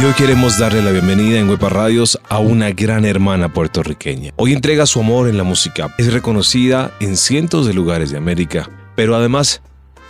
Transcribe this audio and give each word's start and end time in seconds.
Y 0.00 0.04
hoy 0.04 0.14
queremos 0.14 0.58
darle 0.58 0.80
la 0.80 0.92
bienvenida 0.92 1.38
en 1.38 1.50
Huepa 1.50 1.68
Radios 1.68 2.18
a 2.30 2.38
una 2.38 2.70
gran 2.70 3.04
hermana 3.04 3.52
puertorriqueña. 3.52 4.32
Hoy 4.36 4.54
entrega 4.54 4.86
su 4.86 5.00
amor 5.00 5.28
en 5.28 5.36
la 5.36 5.44
música. 5.44 5.94
Es 5.98 6.10
reconocida 6.10 6.90
en 7.00 7.18
cientos 7.18 7.66
de 7.66 7.74
lugares 7.74 8.10
de 8.10 8.16
América, 8.16 8.70
pero 8.96 9.14
además 9.14 9.60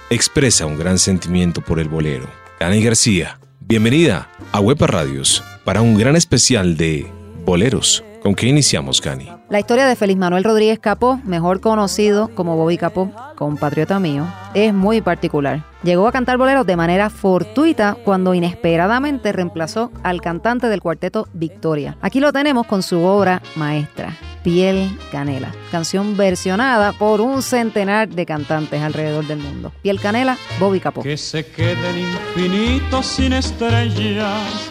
expresa 0.08 0.64
un 0.64 0.78
gran 0.78 1.00
sentimiento 1.00 1.60
por 1.60 1.80
el 1.80 1.88
bolero. 1.88 2.28
Cani 2.60 2.80
García, 2.84 3.40
bienvenida 3.58 4.28
a 4.52 4.60
Huepa 4.60 4.86
Radios 4.86 5.42
para 5.64 5.82
un 5.82 5.98
gran 5.98 6.14
especial 6.14 6.76
de 6.76 7.10
boleros. 7.44 8.04
¿Con 8.22 8.36
qué 8.36 8.46
iniciamos, 8.46 9.00
Cani? 9.00 9.39
La 9.50 9.58
historia 9.58 9.84
de 9.88 9.96
Félix 9.96 10.16
Manuel 10.16 10.44
Rodríguez 10.44 10.78
Capó, 10.78 11.20
mejor 11.24 11.60
conocido 11.60 12.28
como 12.36 12.54
Bobby 12.54 12.78
Capó, 12.78 13.10
compatriota 13.34 13.98
mío, 13.98 14.24
es 14.54 14.72
muy 14.72 15.00
particular. 15.00 15.64
Llegó 15.82 16.06
a 16.06 16.12
cantar 16.12 16.38
boleros 16.38 16.64
de 16.66 16.76
manera 16.76 17.10
fortuita 17.10 17.96
cuando 18.04 18.32
inesperadamente 18.32 19.32
reemplazó 19.32 19.90
al 20.04 20.20
cantante 20.20 20.68
del 20.68 20.80
cuarteto 20.80 21.26
Victoria. 21.32 21.96
Aquí 22.00 22.20
lo 22.20 22.32
tenemos 22.32 22.64
con 22.68 22.84
su 22.84 23.02
obra 23.02 23.42
maestra, 23.56 24.16
Piel 24.44 24.96
Canela, 25.10 25.50
canción 25.72 26.16
versionada 26.16 26.92
por 26.92 27.20
un 27.20 27.42
centenar 27.42 28.08
de 28.08 28.26
cantantes 28.26 28.80
alrededor 28.80 29.26
del 29.26 29.40
mundo. 29.40 29.72
Piel 29.82 29.98
Canela, 29.98 30.38
Bobby 30.60 30.78
Capó. 30.78 31.02
Que 31.02 31.16
se 31.16 31.44
quede 31.44 31.90
el 31.90 31.98
infinito 31.98 33.02
sin 33.02 33.32
estrellas 33.32 34.70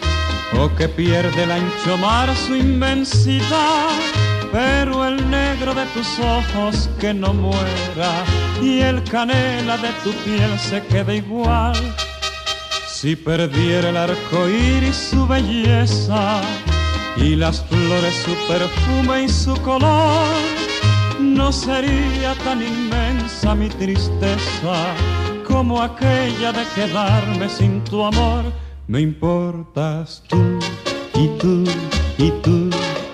o 0.58 0.74
que 0.74 0.88
pierde 0.88 1.42
el 1.42 1.50
ancho 1.50 1.98
mar 1.98 2.34
su 2.34 2.56
inmensidad 2.56 3.90
pero 4.52 5.06
el 5.06 5.30
negro 5.30 5.74
de 5.74 5.86
tus 5.86 6.18
ojos 6.18 6.90
que 6.98 7.14
no 7.14 7.32
muera 7.32 8.24
y 8.62 8.80
el 8.80 9.02
canela 9.04 9.76
de 9.78 9.90
tu 10.02 10.12
piel 10.24 10.58
se 10.58 10.82
quede 10.86 11.16
igual. 11.16 11.76
Si 12.88 13.16
perdiera 13.16 13.90
el 13.90 13.96
arco 13.96 14.48
iris 14.48 14.96
su 15.10 15.26
belleza 15.26 16.40
y 17.16 17.36
las 17.36 17.64
flores 17.64 18.14
su 18.24 18.34
perfume 18.46 19.24
y 19.24 19.28
su 19.28 19.54
color, 19.62 20.26
no 21.20 21.52
sería 21.52 22.34
tan 22.44 22.62
inmensa 22.62 23.54
mi 23.54 23.68
tristeza 23.68 24.94
como 25.46 25.82
aquella 25.82 26.52
de 26.52 26.64
quedarme 26.74 27.48
sin 27.48 27.82
tu 27.84 28.04
amor. 28.04 28.44
Me 28.86 29.00
importas 29.00 30.22
tú 30.28 30.58
y 31.14 31.28
tú 31.38 31.64
y 32.18 32.30
tú 32.42 32.70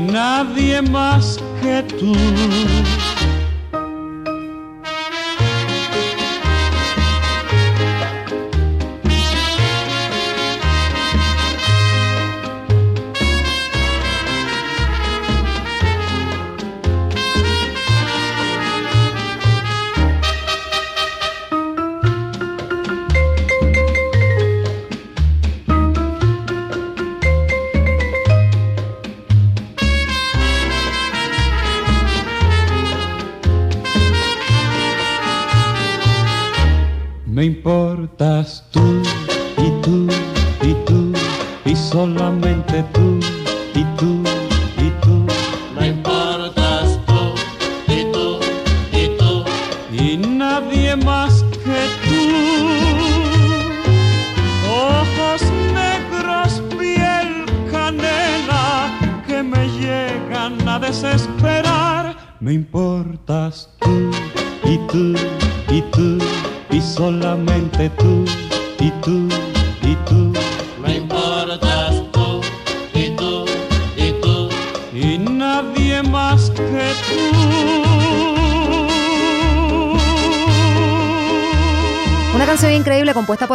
Nadie 0.00 0.82
más 0.82 1.38
que 1.62 1.82
tú. 1.98 2.14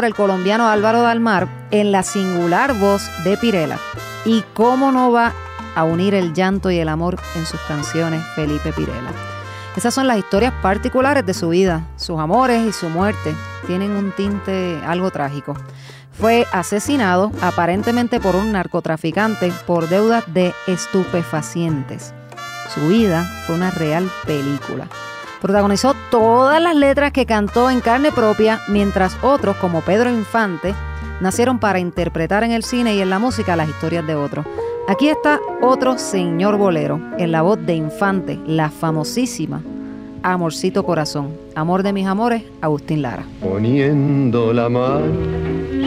El 0.05 0.15
colombiano 0.15 0.67
Álvaro 0.67 1.01
Dalmar 1.01 1.47
en 1.71 1.91
la 1.91 2.03
singular 2.03 2.73
voz 2.73 3.09
de 3.23 3.37
Pirela. 3.37 3.79
Y 4.23 4.43
cómo 4.53 4.91
no 4.91 5.11
va 5.11 5.33
a 5.75 5.83
unir 5.83 6.13
el 6.15 6.33
llanto 6.33 6.71
y 6.71 6.77
el 6.77 6.89
amor 6.89 7.17
en 7.35 7.45
sus 7.45 7.59
canciones 7.61 8.23
Felipe 8.35 8.71
Pirela. 8.73 9.11
Esas 9.75 9.93
son 9.93 10.07
las 10.07 10.17
historias 10.17 10.53
particulares 10.61 11.25
de 11.25 11.33
su 11.33 11.49
vida, 11.49 11.85
sus 11.97 12.19
amores 12.19 12.65
y 12.65 12.71
su 12.71 12.89
muerte. 12.89 13.35
Tienen 13.67 13.91
un 13.91 14.11
tinte 14.11 14.79
algo 14.85 15.11
trágico. 15.11 15.55
Fue 16.13 16.47
asesinado 16.53 17.31
aparentemente 17.41 18.21
por 18.21 18.37
un 18.37 18.53
narcotraficante 18.53 19.51
por 19.67 19.89
deudas 19.89 20.23
de 20.27 20.53
estupefacientes. 20.67 22.13
Su 22.73 22.87
vida 22.87 23.23
fue 23.45 23.55
una 23.55 23.69
real 23.71 24.09
película. 24.25 24.87
Protagonizó 25.45 25.93
todas 26.09 26.59
las 26.59 26.75
letras 26.75 27.11
que 27.11 27.27
cantó 27.27 27.69
en 27.69 27.79
carne 27.79 28.11
propia, 28.11 28.61
mientras 28.67 29.15
otros, 29.21 29.55
como 29.57 29.81
Pedro 29.81 30.09
Infante, 30.09 30.73
nacieron 31.21 31.59
para 31.59 31.77
interpretar 31.77 32.43
en 32.43 32.49
el 32.49 32.63
cine 32.63 32.95
y 32.95 32.99
en 32.99 33.11
la 33.11 33.19
música 33.19 33.55
las 33.55 33.69
historias 33.69 34.07
de 34.07 34.15
otros. 34.15 34.43
Aquí 34.87 35.07
está 35.07 35.39
otro 35.61 35.99
señor 35.99 36.57
bolero, 36.57 36.99
en 37.19 37.31
la 37.31 37.43
voz 37.43 37.63
de 37.63 37.75
Infante, 37.75 38.39
la 38.47 38.71
famosísima 38.71 39.61
Amorcito 40.23 40.83
Corazón, 40.83 41.29
Amor 41.53 41.83
de 41.83 41.93
mis 41.93 42.07
amores, 42.07 42.41
Agustín 42.61 43.03
Lara. 43.03 43.23
Poniendo 43.39 44.51
la 44.51 44.67
mano 44.67 45.05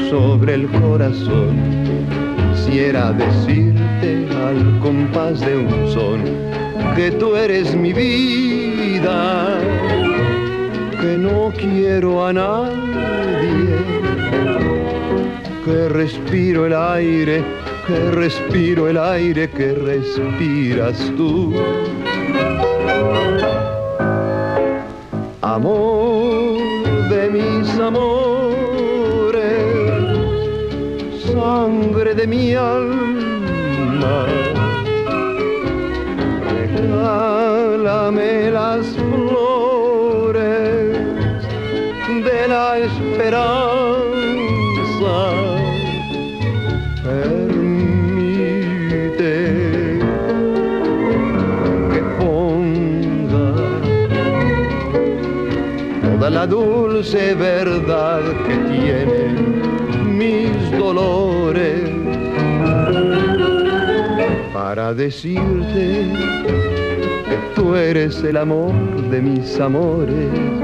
sobre 0.08 0.54
el 0.54 0.68
corazón, 0.68 1.56
quisiera 2.54 3.10
decirte 3.10 4.28
al 4.36 4.78
compás 4.78 5.40
de 5.40 5.56
un 5.56 5.90
son 5.90 6.22
que 6.94 7.10
tú 7.10 7.34
eres 7.34 7.74
mi 7.74 7.92
vida, 7.92 8.57
que 11.00 11.16
no 11.18 11.52
quiero 11.56 12.26
a 12.26 12.32
nadie, 12.32 13.78
que 15.64 15.88
respiro 15.88 16.66
el 16.66 16.74
aire, 16.74 17.44
que 17.86 18.10
respiro 18.10 18.88
el 18.88 18.98
aire 18.98 19.48
que 19.50 19.72
respiras 19.72 20.98
tú. 21.16 21.54
Amor 25.42 26.58
de 27.08 27.30
mis 27.30 27.78
amores, 27.78 29.38
sangre 31.32 32.14
de 32.14 32.26
mi 32.26 32.54
alma, 32.54 34.26
regálame 36.66 38.48
esperanza. 42.84 43.98
Permite 47.02 47.78
que 51.92 52.00
ponga 52.18 53.48
toda 56.02 56.30
la 56.30 56.46
dulce 56.46 57.34
verdad 57.34 58.22
que 58.46 58.56
tienen 58.72 60.18
mis 60.18 60.70
dolores 60.72 61.90
para 64.52 64.92
decirte 64.92 66.12
que 67.28 67.38
tú 67.54 67.74
eres 67.74 68.22
el 68.22 68.36
amor 68.36 68.74
de 69.10 69.22
mis 69.22 69.58
amores. 69.60 70.57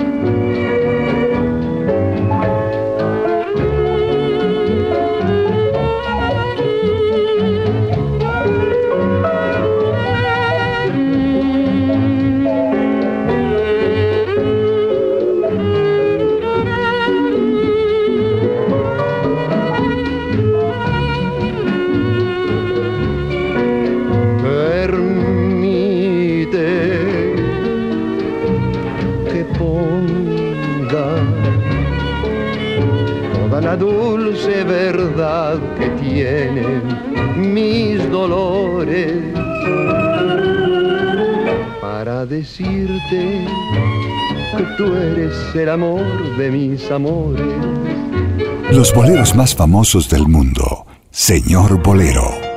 Para 41.81 42.25
decirte 42.25 43.47
que 44.57 44.65
tú 44.79 44.95
eres 44.95 45.55
el 45.55 45.69
amor 45.69 46.03
de 46.39 46.51
mis 46.51 46.91
amores. 46.91 47.47
Los 48.71 48.95
boleros 48.95 49.35
más 49.35 49.55
famosos 49.55 50.09
del 50.09 50.27
mundo. 50.27 50.87
Señor 51.11 51.83
Bolero. 51.83 52.55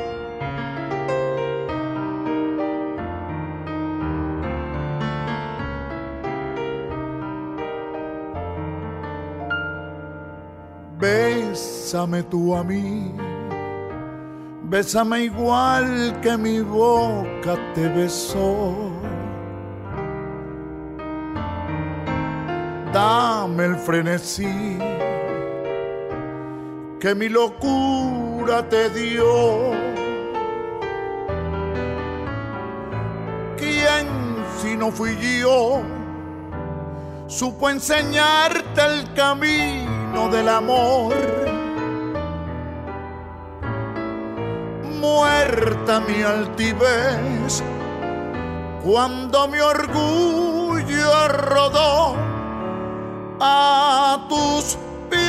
Bésame 11.00 12.24
tú 12.24 12.56
a 12.56 12.64
mí, 12.64 13.12
bésame 14.70 15.24
igual 15.24 16.20
que 16.22 16.38
mi 16.38 16.60
boca 16.60 17.58
te 17.74 17.88
besó. 17.88 18.92
Dame 22.94 23.66
el 23.66 23.76
frenesí 23.78 24.78
que 27.00 27.16
mi 27.16 27.30
locura 27.30 28.68
te 28.68 28.90
dio. 28.90 29.72
¿Quién 33.58 34.08
si 34.62 34.76
no 34.76 34.92
fui 34.92 35.16
yo? 35.18 35.82
Supo 37.28 37.70
enseñarte 37.70 38.82
el 38.82 39.14
camino 39.14 40.30
del 40.30 40.50
amor. 40.50 41.47
Muerta 45.00 46.00
mi 46.00 46.24
altivez 46.24 47.64
cuando 48.84 49.48
mi 49.48 49.60
orgullo 49.60 51.28
rodó 51.28 52.16
a 53.40 54.26
tus 54.28 54.78
pies. 55.10 55.28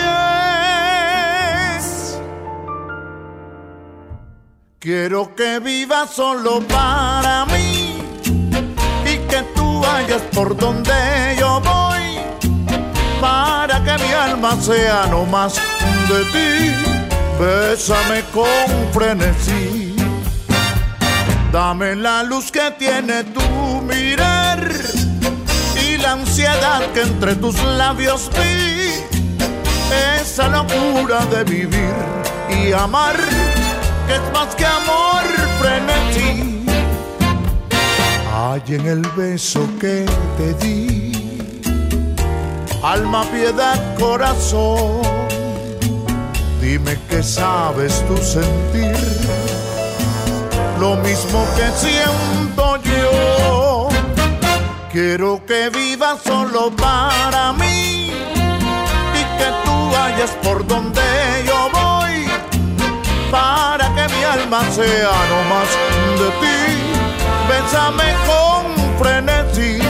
Quiero 4.79 5.35
que 5.35 5.59
vivas 5.59 6.11
solo 6.11 6.61
para 6.69 7.44
mí 7.47 7.99
y 9.05 9.19
que 9.29 9.43
tú 9.55 9.81
vayas 9.81 10.23
por 10.35 10.56
donde 10.56 11.37
yo 11.38 11.61
voy 11.61 12.21
para 13.21 13.82
que 13.85 13.99
mi 14.03 14.12
alma 14.12 14.56
sea 14.61 15.06
no 15.11 15.25
más 15.26 15.61
de 16.09 16.25
ti. 16.32 16.98
Bésame 17.38 18.23
con 18.35 18.93
frenesí. 18.93 19.94
Dame 21.52 21.94
la 21.94 22.25
luz 22.25 22.50
que 22.50 22.73
tiene 22.79 23.23
tu 23.25 23.81
mirar 23.82 24.69
y 25.81 25.96
la 25.99 26.12
ansiedad 26.12 26.81
que 26.93 27.02
entre 27.02 27.37
tus 27.37 27.62
labios 27.62 28.29
vi. 28.35 29.05
Esa 30.20 30.49
locura 30.49 31.25
de 31.26 31.44
vivir 31.44 31.94
y 32.50 32.73
amar 32.73 33.17
que 34.08 34.14
es 34.14 34.32
más 34.32 34.55
que 34.56 34.67
amor 34.67 35.23
frenesí. 35.61 36.67
Hay 38.35 38.62
en 38.67 38.87
el 38.87 39.02
beso 39.17 39.61
que 39.81 40.06
te 40.37 40.55
di, 40.55 41.61
alma, 42.82 43.25
piedad, 43.31 43.79
corazón. 43.99 45.18
Dime 46.60 46.99
que 47.08 47.22
sabes 47.22 48.05
tú 48.06 48.16
sentir 48.16 48.96
lo 50.78 50.96
mismo 50.96 51.46
que 51.56 51.70
siento 51.76 52.76
yo. 52.82 53.88
Quiero 54.93 55.40
que 55.46 55.70
vivas 55.70 56.20
solo 56.25 56.70
para 56.75 57.52
mí 57.52 58.10
y 58.10 59.22
que 59.38 59.49
tú 59.64 59.90
vayas 59.93 60.31
por 60.43 60.66
donde 60.66 61.00
yo 61.46 61.69
voy 61.72 62.26
para 63.31 63.87
que 63.94 64.14
mi 64.14 64.25
alma 64.25 64.62
sea 64.70 65.12
no 65.31 65.43
más 65.49 65.69
de 66.19 66.28
ti. 66.40 66.58
Bésame 67.49 68.14
con 68.26 68.99
frenesí. 68.99 69.88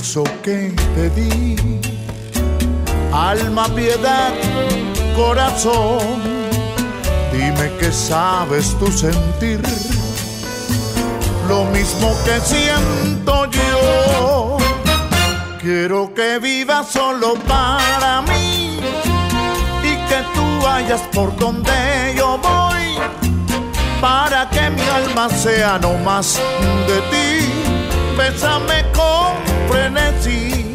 Beso 0.00 0.24
que 0.42 0.72
te 0.94 1.10
di, 1.10 1.56
alma, 3.12 3.68
piedad, 3.74 4.32
corazón. 5.14 6.22
Dime 7.30 7.70
que 7.78 7.92
sabes 7.92 8.76
tú 8.78 8.90
sentir 8.90 9.60
lo 11.48 11.64
mismo 11.66 12.14
que 12.24 12.40
siento 12.40 13.44
yo. 13.50 14.56
Quiero 15.60 16.14
que 16.14 16.38
vivas 16.38 16.88
solo 16.88 17.34
para 17.46 18.22
mí 18.22 18.80
y 19.82 19.92
que 20.08 20.20
tú 20.34 20.44
vayas 20.62 21.02
por 21.12 21.36
donde 21.36 22.14
yo 22.16 22.38
voy 22.38 22.98
para 24.00 24.48
que 24.48 24.70
mi 24.70 24.82
alma 24.82 25.28
sea 25.28 25.78
no 25.78 25.92
más 25.98 26.40
de 26.88 26.98
ti. 27.10 27.30
Bésame 28.16 28.84
con 28.94 29.19
frenesí, 29.70 30.74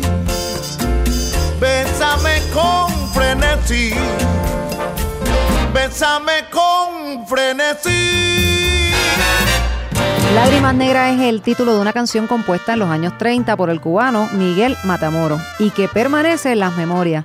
bésame 1.59 2.41
con 2.53 3.13
frenesí, 3.13 3.93
bésame 5.73 6.31
con 6.49 7.27
frenesí. 7.27 8.91
Lágrimas 10.33 10.75
Negras 10.75 11.15
es 11.15 11.21
el 11.21 11.41
título 11.41 11.75
de 11.75 11.81
una 11.81 11.93
canción 11.93 12.27
compuesta 12.27 12.73
en 12.73 12.79
los 12.79 12.89
años 12.89 13.17
30 13.17 13.55
por 13.55 13.69
el 13.69 13.79
cubano 13.79 14.27
Miguel 14.33 14.75
Matamoro 14.83 15.39
y 15.59 15.69
que 15.71 15.87
permanece 15.87 16.53
en 16.53 16.59
las 16.59 16.75
memorias. 16.75 17.23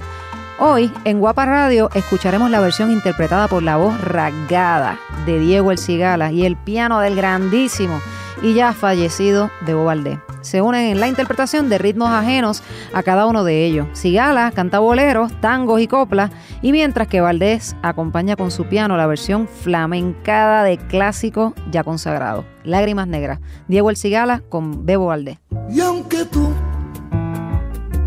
Hoy, 0.58 0.92
en 1.04 1.20
Guapa 1.20 1.46
Radio, 1.46 1.88
escucharemos 1.94 2.50
la 2.50 2.60
versión 2.60 2.90
interpretada 2.90 3.48
por 3.48 3.62
la 3.62 3.76
voz 3.76 3.98
rasgada 4.00 4.98
de 5.24 5.38
Diego 5.38 5.72
El 5.72 5.78
Cigala 5.78 6.30
y 6.32 6.44
el 6.44 6.56
piano 6.56 7.00
del 7.00 7.16
grandísimo 7.16 8.00
y 8.42 8.54
ya 8.54 8.72
fallecido 8.72 9.50
de 9.66 9.74
Valdés. 9.74 10.18
se 10.40 10.62
unen 10.62 10.86
en 10.86 11.00
la 11.00 11.08
interpretación 11.08 11.68
de 11.68 11.78
ritmos 11.78 12.10
ajenos 12.10 12.62
a 12.94 13.02
cada 13.02 13.26
uno 13.26 13.44
de 13.44 13.66
ellos. 13.66 13.86
Sigala 13.92 14.50
canta 14.52 14.78
boleros, 14.78 15.32
tangos 15.40 15.80
y 15.80 15.86
coplas, 15.86 16.30
y 16.62 16.72
mientras 16.72 17.08
que 17.08 17.20
Valdés 17.20 17.76
acompaña 17.82 18.36
con 18.36 18.50
su 18.50 18.64
piano 18.64 18.96
la 18.96 19.06
versión 19.06 19.48
flamencada 19.48 20.64
de 20.64 20.78
clásico 20.78 21.54
ya 21.70 21.84
consagrado, 21.84 22.44
Lágrimas 22.64 23.06
Negras. 23.06 23.40
Diego 23.68 23.90
El 23.90 23.96
Cigala 23.96 24.42
con 24.48 24.86
Bebo 24.86 25.06
Valdés. 25.06 25.38
Y 25.70 25.80
aunque 25.80 26.24
tú 26.24 26.48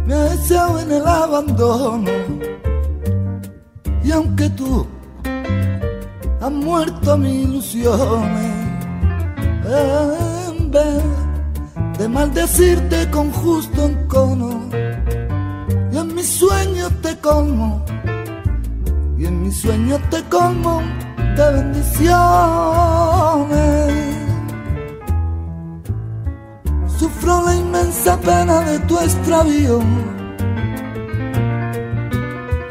me 0.06 0.16
has 0.16 0.52
en 0.52 0.92
el 0.92 1.06
abandono, 1.06 2.10
y 4.04 4.12
aunque 4.12 4.50
tú 4.50 4.86
has 6.42 6.52
muerto 6.52 7.18
mis 7.18 7.46
ilusiones, 7.46 8.62
en 9.65 10.72
vez 10.72 11.03
de 11.98 12.08
maldecirte 12.08 13.10
con 13.12 13.32
justo 13.32 13.86
encono, 13.86 14.70
y 15.91 15.98
en 15.98 16.15
mis 16.15 16.27
sueños 16.27 16.91
te 17.01 17.17
colmo, 17.17 17.86
y 19.17 19.25
en 19.25 19.43
mis 19.43 19.62
sueños 19.62 20.01
te 20.10 20.24
colmo 20.24 20.82
de 21.38 21.51
bendiciones. 21.51 22.13
Sufro 26.98 27.43
la 27.46 27.55
inmensa 27.55 28.17
pena 28.20 28.62
de 28.62 28.79
tu 28.79 28.98
extravío. 29.00 29.79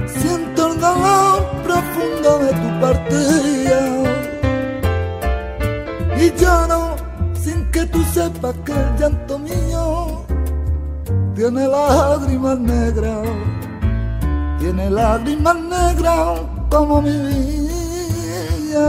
Siento 0.06 0.72
el 0.72 0.80
dolor 0.80 1.46
profundo 1.64 2.38
de 2.38 2.52
tu 2.52 2.80
partida. 2.80 4.22
Y 6.21 6.31
lloro 6.38 6.97
sin 7.35 7.71
que 7.71 7.87
tú 7.87 8.02
sepas 8.12 8.54
que 8.64 8.73
el 8.73 8.97
llanto 8.99 9.38
mío 9.38 10.25
tiene 11.35 11.66
lágrimas 11.66 12.59
negras. 12.59 13.26
Tiene 14.61 14.90
lágrimas 14.90 15.57
negras 15.57 16.40
como 16.71 17.02
mi 17.02 17.11
vida. 17.11 18.83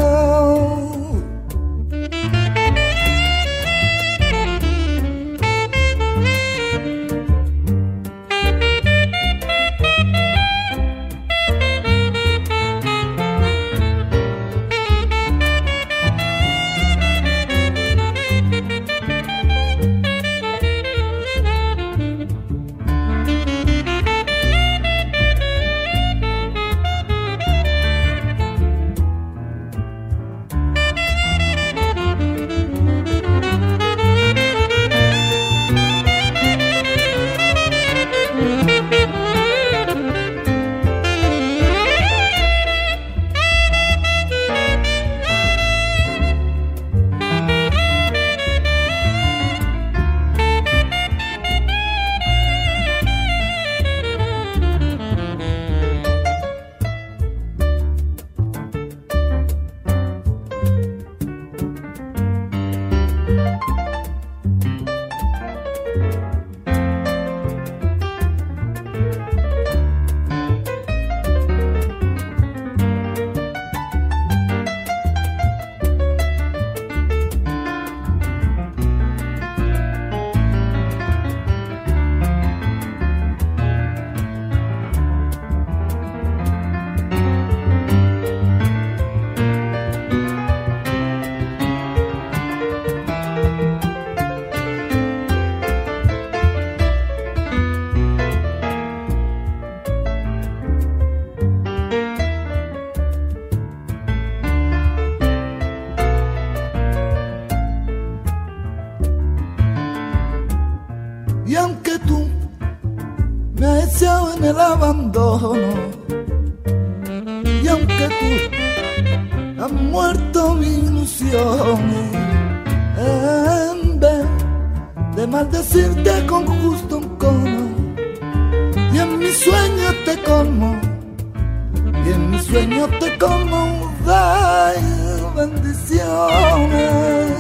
Te 133.04 133.18
colmo 133.18 133.92
de 134.06 135.24
bendiciones 135.36 137.32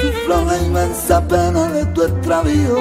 sufro 0.00 0.44
la 0.44 0.58
inmensa 0.58 1.20
pena 1.28 1.68
de 1.68 1.86
tu 1.86 2.02
extravío. 2.02 2.76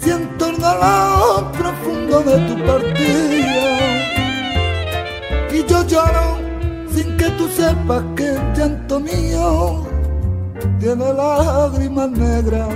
Siento 0.00 0.46
el 0.50 0.56
dolor 0.58 1.52
profundo 1.52 2.20
de 2.20 2.36
tu 2.48 2.54
partida. 2.64 3.66
Y 5.52 5.64
yo 5.66 5.86
lloro 5.86 6.38
sin 6.94 7.16
que 7.16 7.28
tú 7.30 7.48
sepas 7.48 8.02
que 8.16 8.34
el 8.34 8.52
llanto 8.54 9.00
mío 9.00 9.84
tiene 10.78 11.12
lágrimas 11.12 12.10
negras. 12.10 12.68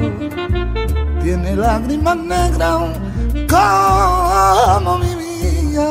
Tiene 1.22 1.56
lágrimas 1.56 2.16
negras 2.16 3.07
como 3.48 4.98
mi 4.98 5.14
vida. 5.14 5.88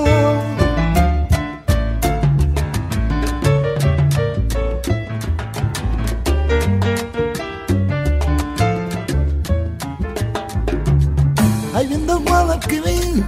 Ahí 11.73 11.87
viendo 11.87 12.19
Guadalquivir, 12.19 13.25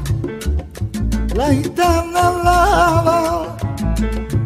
la 1.36 1.50
gitana 1.50 2.32
lava, 2.44 3.58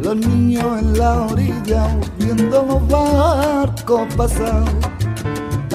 los 0.02 0.16
niños 0.16 0.80
en 0.80 0.98
la 0.98 1.22
orilla 1.24 1.88
viendo 2.18 2.64
los 2.64 2.88
barcos 2.88 4.14
pasar. 4.16 4.64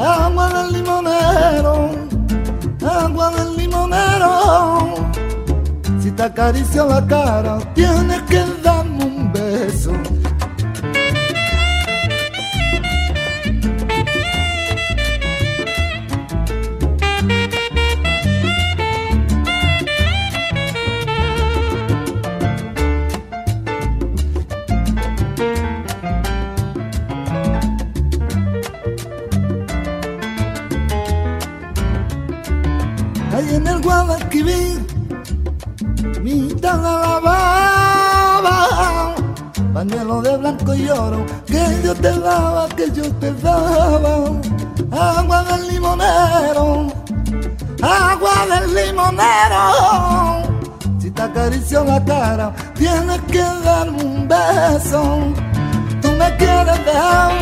Agua 0.01 0.49
del 0.51 0.73
limonero, 0.75 2.08
agua 2.99 3.31
del 3.31 3.57
limonero, 3.57 4.95
si 6.01 6.11
te 6.11 6.23
acaricio 6.23 6.87
la 6.87 7.07
cara 7.07 7.59
tienes 7.75 8.23
que 8.23 8.58
Si 50.99 51.11
te 51.11 51.23
acaricio 51.23 51.85
la 51.85 52.05
cara, 52.05 52.55
tienes 52.75 53.21
que 53.31 53.43
darme 53.65 54.03
un 54.03 54.29
beso. 54.29 55.35
Tú 56.01 56.09
me 56.13 56.37
quieres 56.37 56.85
dejar, 56.85 57.33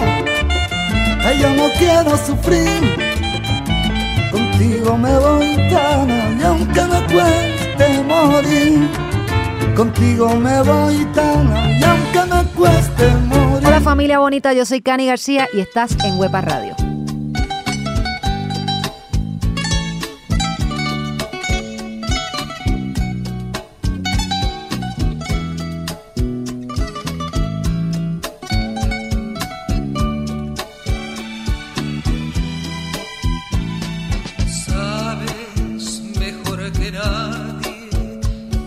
yo 1.40 1.50
no 1.50 1.68
quiero 1.78 2.16
sufrir. 2.16 2.97
Contigo 4.30 4.97
me 4.97 5.18
voy 5.18 5.56
tan 5.71 6.38
y 6.38 6.42
aunque 6.42 6.83
me 6.83 7.00
cueste 7.12 8.02
morir 8.02 8.90
Contigo 9.76 10.28
me 10.37 10.62
voy 10.62 11.04
tan 11.14 11.54
y 11.78 11.83
aunque 11.83 12.35
me 12.35 12.42
cueste 12.52 13.09
morir. 13.26 13.66
Hola 13.66 13.80
familia 13.80 14.18
bonita, 14.18 14.52
yo 14.52 14.64
soy 14.64 14.80
Cani 14.80 15.06
García 15.06 15.49
y 15.52 15.61
estás 15.61 15.97
en 16.04 16.18
Huepa 16.18 16.40
Radio. 16.40 16.75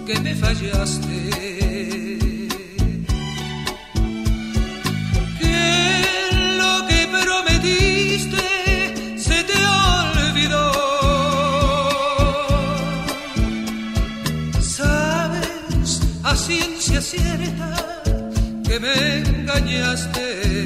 que 0.10 0.20
me 0.22 0.34
fallaste. 0.34 1.18
Que 5.40 5.60
lo 6.62 6.74
que 6.90 7.00
prometiste 7.16 8.46
se 9.26 9.44
te 9.50 9.60
olvidó. 9.92 10.68
Sabes 14.78 16.02
a 16.24 16.36
ciencia 16.36 17.00
cierta 17.02 17.70
que 18.68 18.80
me 18.80 18.96
engañaste. 19.18 20.59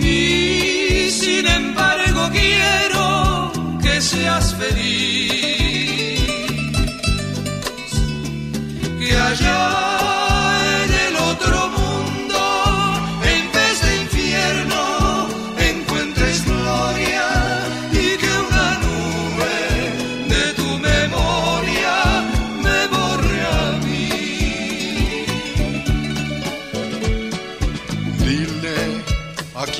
Y 0.00 1.10
sin 1.10 1.46
embargo 1.46 2.30
quiero 2.32 3.52
que 3.82 4.00
seas 4.00 4.54
feliz, 4.54 6.22
que 8.98 9.16
allá 9.16 9.93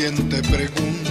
quien 0.05 0.29
te 0.29 0.43
pregunta. 0.43 1.04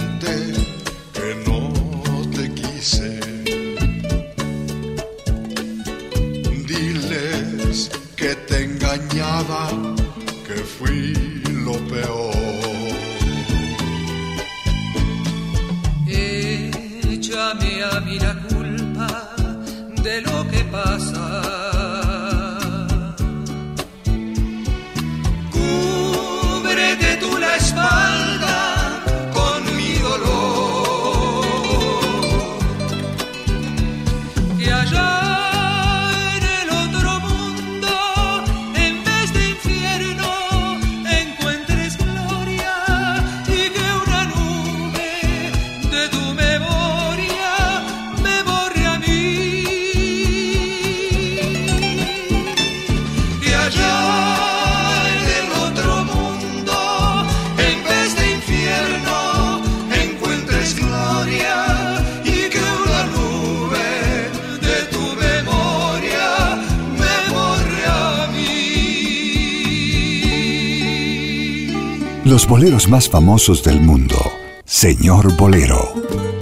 Los 72.24 72.48
boleros 72.48 72.88
más 72.88 73.08
famosos 73.08 73.62
del 73.62 73.80
mundo. 73.80 74.16
Señor 74.64 75.36
Bolero. 75.36 76.33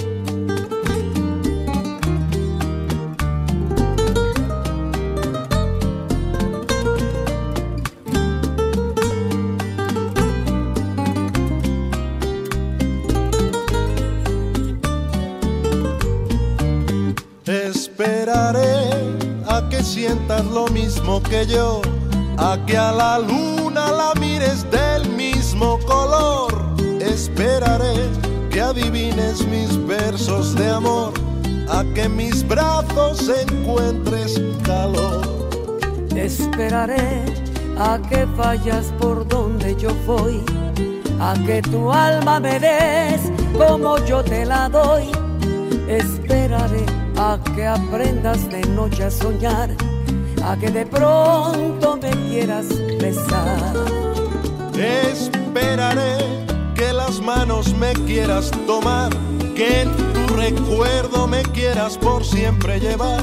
Vayas 38.37 38.87
por 38.99 39.27
donde 39.27 39.77
yo 39.77 39.91
voy, 40.07 40.43
a 41.21 41.35
que 41.47 41.63
tu 41.63 41.93
alma 41.93 42.41
me 42.41 42.59
des 42.59 43.21
como 43.57 43.99
yo 44.05 44.23
te 44.23 44.45
la 44.45 44.69
doy. 44.69 45.11
Esperaré 45.89 46.85
a 47.17 47.39
que 47.55 47.67
aprendas 47.67 48.49
de 48.51 48.63
noche 48.69 49.05
a 49.05 49.11
soñar, 49.11 49.71
a 50.45 50.57
que 50.57 50.71
de 50.71 50.87
pronto 50.87 51.99
me 52.01 52.11
quieras 52.29 52.67
besar. 53.01 53.75
Esperaré 54.75 56.47
que 56.75 56.93
las 56.93 57.21
manos 57.21 57.75
me 57.75 57.93
quieras 58.07 58.51
tomar, 58.67 59.11
que 59.55 59.87
tu 60.15 60.35
recuerdo 60.35 61.27
me 61.27 61.43
quieras 61.43 61.99
por 61.99 62.25
siempre 62.25 62.81
llevar. 62.81 63.23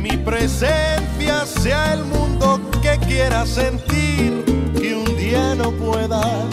Mi 0.00 0.16
presencia 0.16 1.44
sea 1.44 1.94
el 1.94 2.04
mundo 2.04 2.60
que 2.80 2.96
quieras 3.06 3.48
sentir, 3.48 4.44
que 4.78 4.94
un 4.94 5.16
día 5.16 5.56
no 5.56 5.72
puedas 5.72 6.46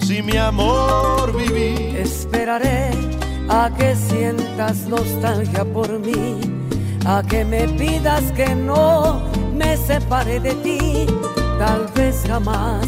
si 0.00 0.22
mi 0.22 0.36
amor 0.36 1.32
vivir. 1.36 1.96
Esperaré 1.96 2.90
a 3.48 3.70
que 3.78 3.94
sientas 3.94 4.88
nostalgia 4.88 5.64
por 5.64 6.00
mí, 6.00 6.40
a 7.06 7.22
que 7.22 7.44
me 7.44 7.68
pidas 7.68 8.32
que 8.32 8.54
no 8.56 9.22
me 9.54 9.76
separe 9.76 10.40
de 10.40 10.54
ti, 10.54 11.06
tal 11.60 11.86
vez 11.94 12.24
jamás 12.26 12.86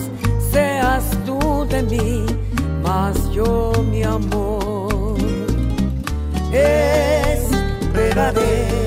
seas 0.51 1.05
tú 1.25 1.65
de 1.69 1.83
mí, 1.85 2.27
más 2.83 3.31
yo 3.31 3.73
mi 3.89 4.03
amor. 4.03 5.17
Esperaré 7.33 8.82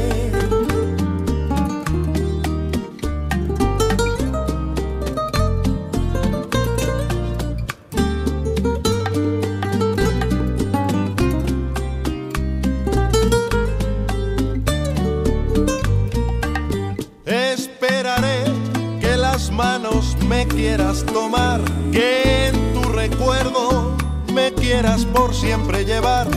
quieras 20.65 21.05
tomar, 21.13 21.61
que 21.91 22.47
en 22.47 22.73
tu 22.73 22.89
recuerdo 22.89 23.95
me 24.33 24.51
quieras 24.51 25.05
por 25.05 25.31
siempre 25.31 25.85
llevar, 25.85 26.27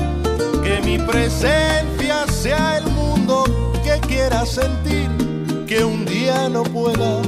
que 0.63 0.83
mi 0.85 0.99
presencia 0.99 2.27
sea 2.31 2.77
el 2.77 2.87
mundo 2.91 3.45
que 3.83 3.99
quieras 4.07 4.51
sentir, 4.51 5.09
que 5.67 5.83
un 5.83 6.05
día 6.05 6.51
no 6.51 6.63
puedas 6.63 7.27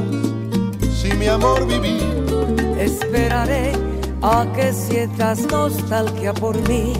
sin 1.00 1.18
mi 1.18 1.26
amor 1.26 1.66
vivir. 1.66 2.04
Esperaré 2.78 3.72
a 4.20 4.46
que 4.54 4.70
sientas 4.70 5.38
nostalgia 5.50 6.34
por 6.34 6.54
mí, 6.68 6.92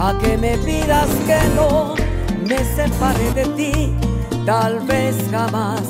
a 0.00 0.16
que 0.18 0.38
me 0.38 0.56
pidas 0.58 1.08
que 1.26 1.40
no 1.56 1.96
me 2.46 2.58
separe 2.76 3.32
de 3.34 3.46
ti, 3.56 3.92
tal 4.46 4.78
vez 4.86 5.16
jamás 5.32 5.82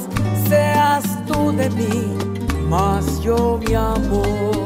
seas 0.48 1.04
tú 1.26 1.52
de 1.52 1.68
mí, 1.68 2.31
mas 2.72 3.22
yo 3.22 3.58
mi 3.58 3.74
amor 3.74 4.61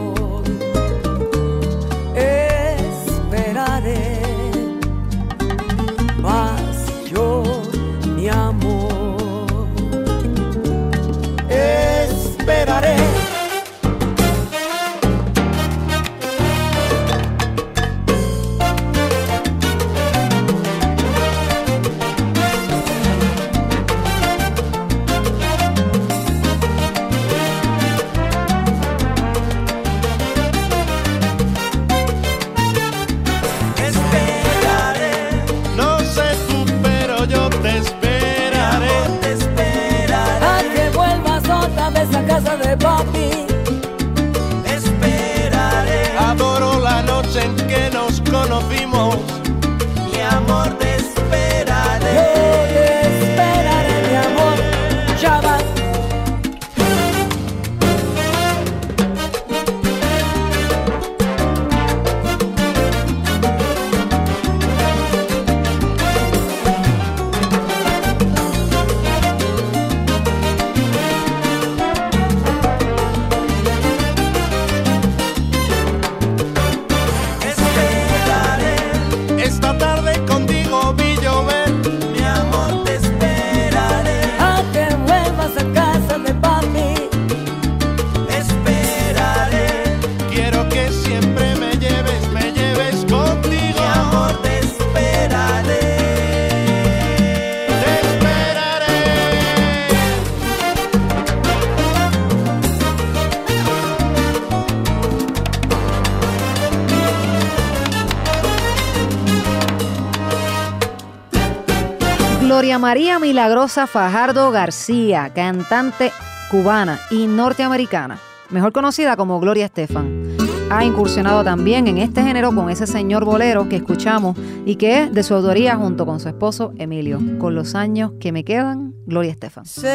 María 112.86 113.18
Milagrosa 113.18 113.88
Fajardo 113.88 114.52
García, 114.52 115.32
cantante 115.34 116.12
cubana 116.52 117.00
y 117.10 117.26
norteamericana, 117.26 118.20
mejor 118.48 118.70
conocida 118.70 119.16
como 119.16 119.40
Gloria 119.40 119.64
Estefan. 119.64 120.36
Ha 120.70 120.84
incursionado 120.84 121.42
también 121.42 121.88
en 121.88 121.98
este 121.98 122.22
género 122.22 122.54
con 122.54 122.70
ese 122.70 122.86
señor 122.86 123.24
bolero 123.24 123.68
que 123.68 123.74
escuchamos 123.74 124.38
y 124.64 124.76
que 124.76 125.02
es 125.02 125.12
de 125.12 125.24
su 125.24 125.34
autoría 125.34 125.74
junto 125.74 126.06
con 126.06 126.20
su 126.20 126.28
esposo 126.28 126.74
Emilio. 126.78 127.18
Con 127.40 127.56
los 127.56 127.74
años 127.74 128.12
que 128.20 128.30
me 128.30 128.44
quedan, 128.44 128.94
Gloria 129.04 129.32
Estefan. 129.32 129.66
Sé 129.66 129.90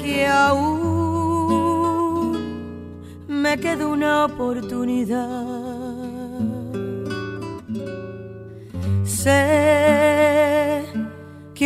que 0.00 0.28
aún 0.28 0.70
me 3.26 3.58
queda 3.58 3.84
una 3.84 4.26
oportunidad. 4.26 5.26
Sé 9.02 9.99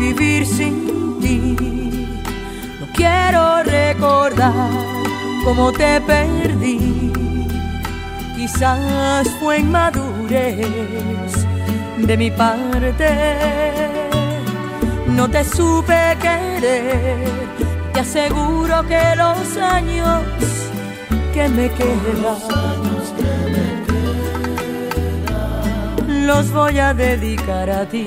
vivir 0.00 0.46
sin 0.46 1.20
ti. 1.20 1.56
No 2.80 2.86
quiero 2.94 3.62
recordar 3.62 4.70
cómo 5.44 5.70
te 5.72 6.00
perdí. 6.00 7.12
Quizás 8.36 9.28
fue 9.38 9.58
inmadurez 9.58 11.32
de 11.98 12.16
mi 12.16 12.30
parte. 12.30 13.10
No 15.08 15.28
te 15.28 15.44
supe 15.44 16.00
querer. 16.24 17.18
Te 17.92 18.00
aseguro 18.00 18.74
que 18.90 19.02
los 19.22 19.56
años 19.58 20.22
que 21.34 21.48
me 21.48 21.68
quedan 21.78 22.40
los 26.26 26.50
voy 26.52 26.78
a 26.78 26.94
dedicar 26.94 27.68
a 27.68 27.84
ti. 27.84 28.06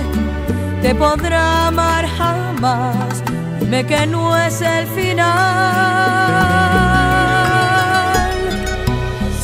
te 0.81 0.95
podrá 0.95 1.67
amar 1.67 2.07
jamás. 2.17 3.21
Dime 3.59 3.85
que 3.85 4.07
no 4.07 4.35
es 4.37 4.61
el 4.61 4.87
final. 4.87 5.27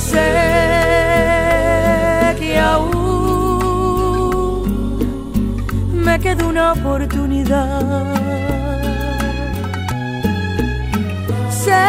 Sé 0.09 0.31
que 2.39 2.57
aún 2.59 2.95
me 5.93 6.19
queda 6.19 6.45
una 6.45 6.71
oportunidad. 6.73 8.05
Sé 11.49 11.85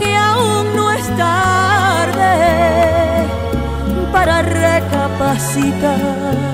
que 0.00 0.16
aún 0.16 0.76
no 0.76 0.90
es 0.90 1.06
tarde 1.16 3.26
para 4.12 4.42
recapacitar. 4.42 6.53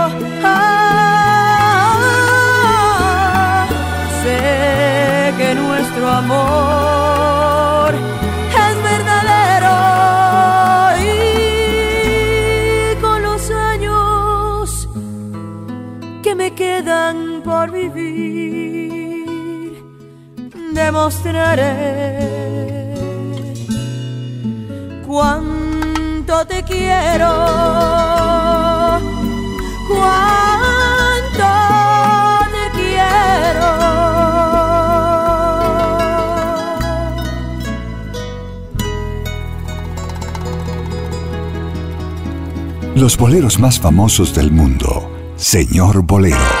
Demostraré 20.91 22.27
cuánto 25.07 26.45
te 26.45 26.63
quiero, 26.63 27.29
cuánto 29.87 31.51
te 32.51 32.63
quiero. 32.77 33.69
Los 42.95 43.17
boleros 43.17 43.59
más 43.59 43.79
famosos 43.79 44.35
del 44.35 44.51
mundo. 44.51 45.09
Señor 45.37 46.03
Bolero. 46.03 46.60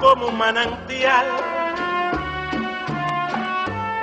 Como 0.00 0.28
un 0.28 0.38
manantial 0.38 1.26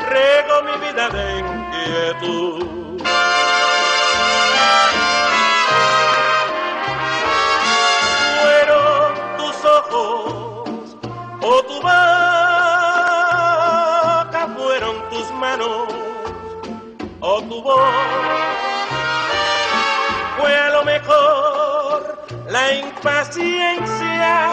rego 0.08 0.62
mi 0.62 0.77
vida 0.86 1.10
de 1.10 1.39
inquietud. 1.39 3.01
Fueron 8.39 9.13
tus 9.38 9.65
ojos 9.65 10.95
o 11.41 11.63
tu 11.63 11.82
boca, 11.82 11.91
fueron 14.56 15.10
tus 15.10 15.32
manos 15.32 15.88
o 17.19 17.41
tu 17.41 17.63
voz 17.63 18.43
fue 20.38 20.56
a 20.56 20.69
lo 20.69 20.84
mejor 20.84 22.25
la 22.49 22.73
impaciencia 22.73 24.53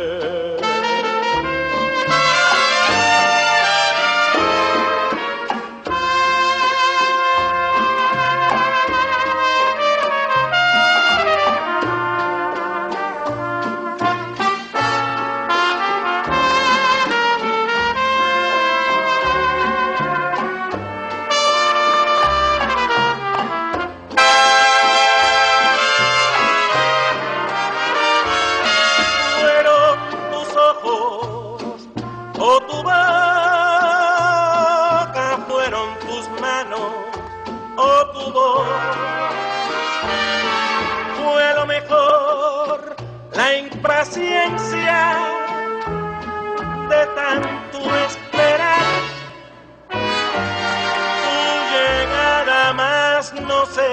Sé, 53.73 53.91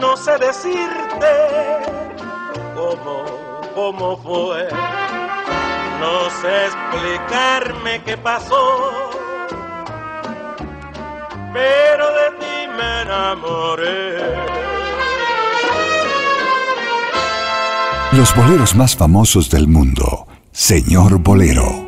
no 0.00 0.16
sé 0.16 0.38
decirte 0.38 1.32
cómo, 2.74 3.24
cómo 3.74 4.16
fue. 4.18 4.68
No 6.00 6.30
sé 6.40 6.66
explicarme 6.66 8.02
qué 8.04 8.16
pasó, 8.16 9.10
pero 11.52 12.06
de 12.18 12.30
ti 12.38 12.68
me 12.76 13.02
enamoré. 13.02 14.18
Los 18.12 18.34
boleros 18.34 18.74
más 18.74 18.96
famosos 18.96 19.50
del 19.50 19.66
mundo. 19.66 20.26
Señor 20.52 21.18
Bolero. 21.18 21.87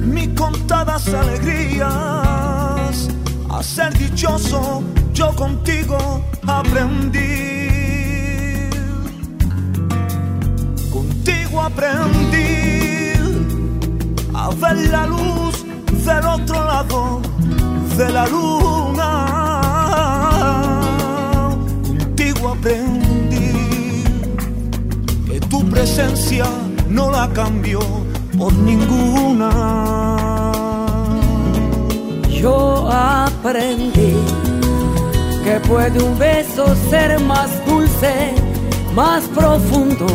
mis 0.21 0.29
contadas 0.39 1.07
alegrías, 1.07 1.89
a 3.49 3.63
ser 3.63 3.97
dichoso 3.97 4.83
yo 5.13 5.35
contigo 5.35 5.97
aprendí. 6.45 7.19
Contigo 10.91 11.61
aprendí 11.61 13.13
a 14.33 14.49
ver 14.49 14.77
la 14.89 15.05
luz 15.07 15.65
del 16.05 16.25
otro 16.25 16.65
lado 16.65 17.21
de 17.97 18.09
la 18.11 18.27
luna. 18.27 19.11
Contigo 21.87 22.49
aprendí 22.49 24.03
que 25.27 25.39
tu 25.49 25.67
presencia 25.69 26.45
no 26.89 27.11
la 27.11 27.27
cambió 27.29 28.00
por 28.41 28.53
ninguna. 28.53 29.51
Yo 32.27 32.89
aprendí 32.91 34.15
que 35.43 35.59
puede 35.69 36.01
un 36.01 36.17
beso 36.17 36.63
ser 36.89 37.19
más 37.19 37.49
dulce, 37.67 38.33
más 38.95 39.21
profundo 39.37 40.07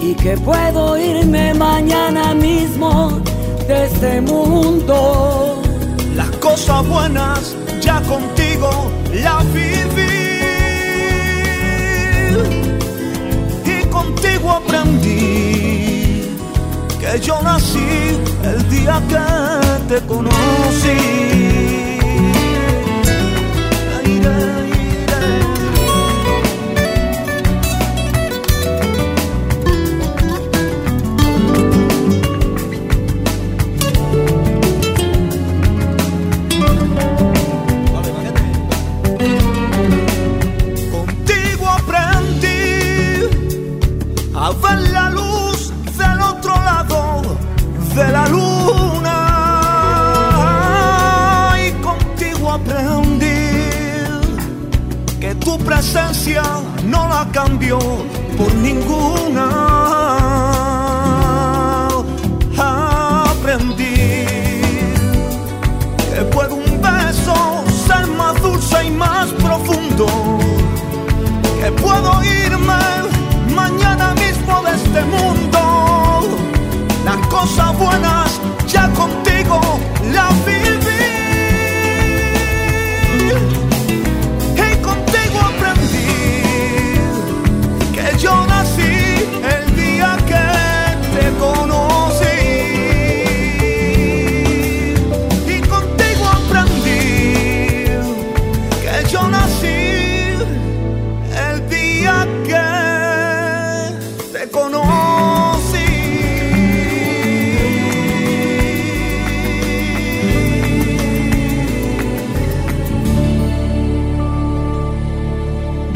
y 0.00 0.14
que 0.14 0.36
puedo 0.36 0.96
irme 0.96 1.52
mañana 1.54 2.34
mismo 2.34 3.20
de 3.66 3.86
este 3.86 4.20
mundo. 4.20 5.60
Las 6.14 6.30
cosas 6.46 6.86
buenas 6.86 7.56
ya 7.80 8.00
contigo 8.02 8.70
las 9.24 9.44
viví 9.52 10.12
y 13.64 13.84
contigo 13.96 14.50
aprendí 14.52 15.59
que 17.00 17.18
yo 17.20 17.40
nací 17.42 18.18
el 18.44 18.68
día 18.68 19.02
que 19.08 19.94
te 19.94 20.06
conocí. 20.06 21.49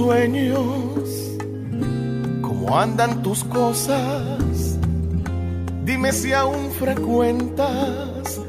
Sueños? 0.04 0.60
¿Cómo 2.42 2.78
andan 2.78 3.24
tus 3.24 3.46
cosas? 3.46 4.78
Dime 5.86 6.12
si 6.12 6.34
aún 6.34 6.72
frecuentas 6.72 8.42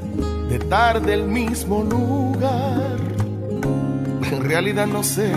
de 0.48 0.58
tarde 0.58 1.14
el 1.14 1.28
mismo 1.28 1.84
lugar. 1.84 2.98
En 4.32 4.42
realidad 4.42 4.88
no 4.88 5.04
sé, 5.04 5.30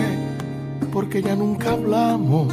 porque 0.92 1.22
ya 1.22 1.36
nunca 1.36 1.74
hablamos. 1.74 2.52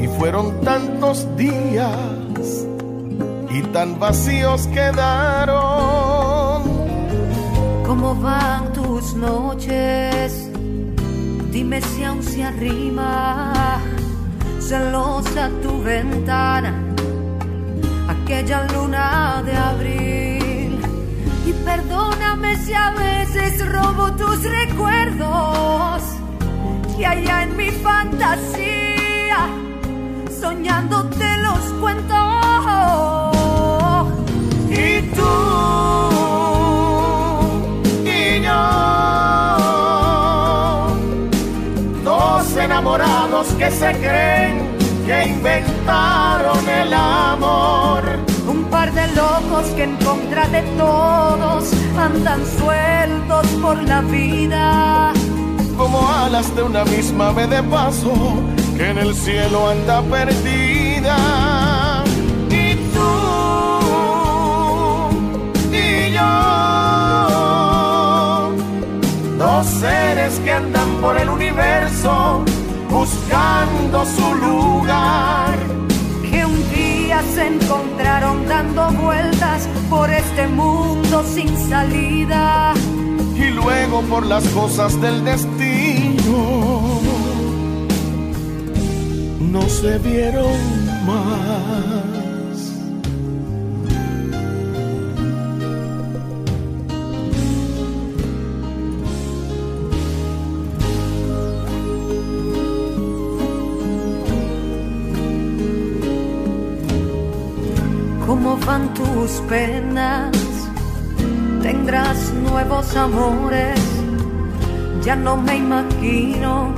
Y 0.00 0.08
fueron 0.18 0.60
tantos 0.62 1.24
días 1.36 2.66
y 3.48 3.62
tan 3.72 4.00
vacíos 4.00 4.66
quedaron. 4.74 6.62
¿Cómo 7.86 8.16
van 8.16 8.72
tus 8.72 9.14
noches? 9.14 10.49
Dime 11.52 11.80
si 11.82 12.04
aún 12.04 12.22
se 12.22 12.44
arrima 12.44 13.80
celosa 14.60 15.50
tu 15.62 15.82
ventana, 15.82 16.72
aquella 18.08 18.66
luna 18.72 19.42
de 19.44 19.56
abril. 19.56 20.80
Y 21.44 21.52
perdóname 21.64 22.56
si 22.56 22.72
a 22.72 22.90
veces 22.92 23.66
robo 23.68 24.12
tus 24.12 24.44
recuerdos, 24.44 26.02
que 26.96 27.04
allá 27.04 27.42
en 27.42 27.56
mi 27.56 27.70
fantasía, 27.70 29.48
soñándote 30.40 31.36
los 31.38 31.60
cuento. 31.80 32.39
Enamorados 43.40 43.48
que 43.58 43.70
se 43.70 43.92
creen 43.98 44.68
que 45.06 45.28
inventaron 45.28 46.68
el 46.68 46.92
amor. 46.92 48.02
Un 48.46 48.64
par 48.64 48.92
de 48.92 49.06
locos 49.14 49.66
que 49.76 49.84
en 49.84 49.96
contra 49.96 50.46
de 50.48 50.62
todos 50.76 51.72
andan 51.98 52.40
sueltos 52.58 53.46
por 53.62 53.82
la 53.82 54.00
vida. 54.02 55.12
Como 55.76 56.08
alas 56.08 56.54
de 56.54 56.62
una 56.62 56.84
misma 56.84 57.28
ave 57.28 57.46
de 57.46 57.62
paso 57.62 58.12
que 58.76 58.90
en 58.90 58.98
el 58.98 59.14
cielo 59.14 59.70
anda 59.70 60.02
perdida. 60.02 61.16
Y 62.50 62.74
tú 62.92 63.10
y 65.72 66.12
yo, 66.12 66.30
dos 69.38 69.66
seres 69.66 70.40
que 70.44 70.52
andan 70.52 70.88
por 71.00 71.16
el 71.16 71.28
universo 71.28 72.19
buscando 73.00 74.04
su 74.04 74.34
lugar. 74.34 75.56
Que 76.30 76.44
un 76.44 76.58
día 76.70 77.22
se 77.34 77.46
encontraron 77.46 78.46
dando 78.46 78.90
vueltas 78.92 79.68
por 79.88 80.10
este 80.10 80.46
mundo 80.48 81.24
sin 81.24 81.50
salida. 81.70 82.74
Y 83.34 83.46
luego 83.60 84.02
por 84.02 84.26
las 84.26 84.46
cosas 84.48 85.00
del 85.00 85.24
destino 85.24 86.38
no 89.54 89.62
se 89.68 89.98
vieron 89.98 90.58
más. 91.06 92.19
Tus 109.20 109.32
penas? 109.48 110.30
Tendrás 111.62 112.32
nuevos 112.32 112.96
amores. 112.96 113.78
Ya 115.04 115.14
no 115.14 115.36
me 115.36 115.56
imagino 115.56 116.74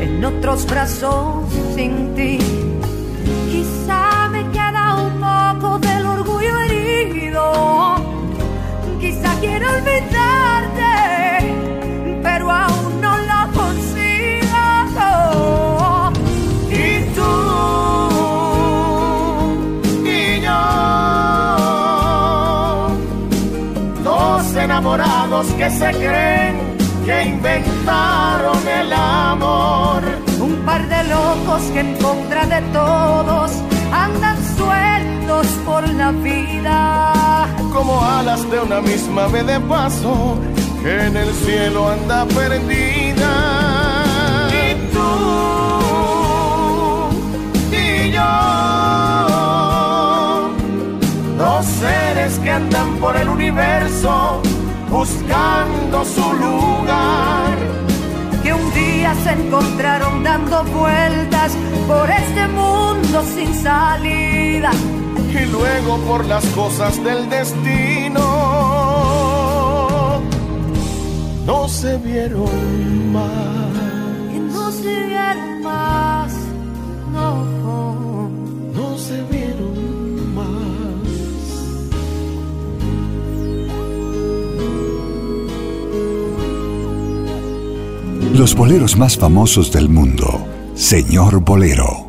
en 0.00 0.24
otros 0.24 0.66
brazos 0.66 1.46
sin 1.74 2.14
ti. 2.16 2.38
Quizá 3.52 4.28
me 4.32 4.42
queda 4.50 4.84
un 5.06 5.14
poco 5.26 5.78
del 5.78 6.04
orgullo 6.04 6.60
herido. 6.62 7.44
Quizá 9.00 9.30
quiero 9.40 9.66
olvidarte, 9.76 10.57
enamorados 24.78 25.46
que 25.58 25.68
se 25.70 25.90
creen 25.90 26.76
que 27.04 27.24
inventaron 27.24 28.58
el 28.68 28.92
amor. 28.92 30.02
Un 30.40 30.54
par 30.64 30.88
de 30.88 31.02
locos 31.04 31.62
que 31.72 31.80
en 31.80 31.94
contra 31.96 32.46
de 32.46 32.62
todos 32.72 33.50
andan 33.92 34.36
sueltos 34.56 35.46
por 35.66 35.88
la 35.94 36.12
vida. 36.12 37.48
Como 37.72 38.00
alas 38.04 38.48
de 38.50 38.60
una 38.60 38.80
misma 38.80 39.24
ave 39.24 39.42
de 39.42 39.58
paso 39.60 40.38
que 40.80 41.06
en 41.06 41.16
el 41.16 41.34
cielo 41.34 41.88
anda 41.88 42.24
perdida. 42.26 43.32
Y 44.62 44.74
tú 44.92 45.10
y 47.72 48.12
yo, 48.12 48.32
dos 51.36 51.66
seres 51.66 52.38
que 52.38 52.50
andan 52.50 52.94
por 53.00 53.16
el 53.16 53.28
universo 53.28 54.40
buscando 54.90 56.04
su 56.04 56.32
lugar. 56.32 57.56
Que 58.42 58.52
un 58.52 58.74
día 58.74 59.14
se 59.24 59.32
encontraron 59.32 60.22
dando 60.22 60.64
vueltas 60.64 61.52
por 61.86 62.10
este 62.10 62.48
mundo 62.48 63.22
sin 63.34 63.54
salida. 63.54 64.70
Y 65.30 65.44
luego 65.46 65.98
por 66.08 66.24
las 66.24 66.44
cosas 66.46 67.02
del 67.04 67.28
destino 67.28 68.24
no 71.44 71.68
se 71.68 71.96
vieron 71.98 73.12
más. 73.12 73.57
Los 88.38 88.54
boleros 88.54 88.96
más 88.96 89.18
famosos 89.18 89.72
del 89.72 89.88
mundo. 89.88 90.46
Señor 90.76 91.40
Bolero. 91.40 92.07